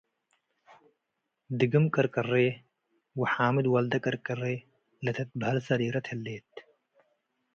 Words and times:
ድግም 1.59 1.85
ቅርቅሬ 1.95 2.31
ወሓምድ 3.19 3.65
ወልደ 3.73 3.93
ቅርቅሬ 4.05 4.41
ለትትበሀል 5.03 5.59
ሰሬረት 5.67 6.05
ሀሌት። 6.13 6.51